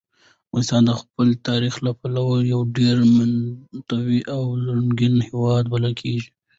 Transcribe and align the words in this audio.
افغانستان 0.49 0.81
د 0.87 0.91
خپل 1.01 1.27
تاریخ 1.47 1.75
له 1.85 1.91
پلوه 1.99 2.35
یو 2.53 2.61
ډېر 2.77 2.95
متنوع 3.15 4.21
او 4.35 4.43
رنګین 4.67 5.15
هېواد 5.27 5.63
بلل 5.73 5.93
کېږي. 6.01 6.29